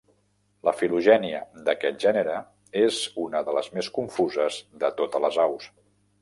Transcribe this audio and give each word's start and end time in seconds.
La 0.67 0.71
filogènia 0.77 1.41
d'aquest 1.67 1.99
gènere 2.05 2.37
és 2.85 2.97
una 3.27 3.43
de 3.51 3.55
les 3.59 3.71
més 3.77 3.91
confuses 3.99 4.59
de 4.85 4.91
totes 5.03 5.25
les 5.29 5.39
aus. 5.47 5.71